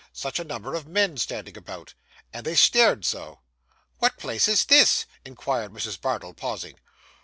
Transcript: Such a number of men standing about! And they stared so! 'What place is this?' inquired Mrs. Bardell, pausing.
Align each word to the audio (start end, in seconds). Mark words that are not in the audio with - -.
Such 0.13 0.39
a 0.39 0.43
number 0.43 0.73
of 0.73 0.87
men 0.87 1.15
standing 1.17 1.55
about! 1.55 1.93
And 2.33 2.43
they 2.43 2.55
stared 2.55 3.05
so! 3.05 3.41
'What 3.99 4.17
place 4.17 4.47
is 4.47 4.65
this?' 4.65 5.05
inquired 5.23 5.71
Mrs. 5.71 6.01
Bardell, 6.01 6.33
pausing. 6.33 6.79